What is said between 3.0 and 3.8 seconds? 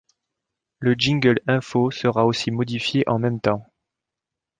en même temps.